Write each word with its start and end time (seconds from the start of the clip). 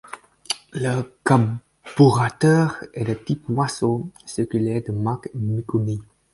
Le 0.73 1.03
carburateur 1.23 2.83
est 2.91 3.03
de 3.05 3.13
type 3.13 3.43
boisseau 3.47 4.09
circulaire 4.25 4.81
de 4.87 4.91
marque 4.93 5.29
Mikuni. 5.35 6.01